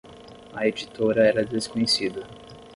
A 0.55 0.65
editora 0.67 1.27
era 1.27 1.45
desconhecida. 1.45 2.25